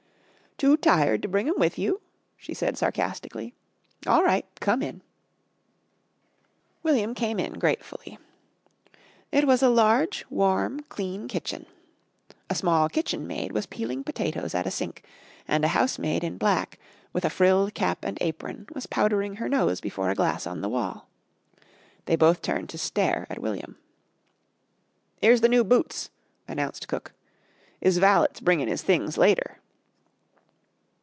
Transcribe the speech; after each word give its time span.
"Too 0.57 0.77
tired 0.77 1.23
to 1.23 1.27
bring 1.27 1.47
'em 1.49 1.57
with 1.57 1.79
you?" 1.79 2.01
she 2.37 2.53
said 2.53 2.77
sarcastically. 2.77 3.55
"All 4.05 4.23
right. 4.23 4.45
Come 4.59 4.83
in!" 4.83 5.01
William 6.83 7.15
came 7.15 7.39
in 7.39 7.53
gratefully. 7.53 8.19
It 9.31 9.47
was 9.47 9.63
a 9.63 9.69
large, 9.71 10.23
warm, 10.29 10.81
clean 10.81 11.27
kitchen. 11.27 11.65
A 12.47 12.53
small 12.53 12.89
kitchen 12.89 13.25
maid 13.25 13.53
was 13.53 13.65
peeling 13.65 14.03
potatoes 14.03 14.53
at 14.53 14.67
a 14.67 14.69
sink, 14.69 15.03
and 15.47 15.65
a 15.65 15.69
housemaid 15.69 16.23
in 16.23 16.37
black, 16.37 16.77
with 17.11 17.25
a 17.25 17.31
frilled 17.31 17.73
cap 17.73 18.05
and 18.05 18.19
apron, 18.21 18.67
was 18.71 18.85
powdering 18.85 19.37
her 19.37 19.49
nose 19.49 19.81
before 19.81 20.11
a 20.11 20.15
glass 20.15 20.45
on 20.45 20.61
the 20.61 20.69
wall. 20.69 21.09
They 22.05 22.15
both 22.15 22.43
turned 22.43 22.69
to 22.69 22.77
stare 22.77 23.25
at 23.31 23.39
William. 23.41 23.79
"'Ere's 25.23 25.41
the 25.41 25.49
new 25.49 25.63
Boots," 25.63 26.11
announced 26.47 26.87
Cook, 26.87 27.13
"'is 27.79 27.97
valet's 27.97 28.39
bringin' 28.41 28.69
'is 28.69 28.83
things 28.83 29.17
later." 29.17 29.57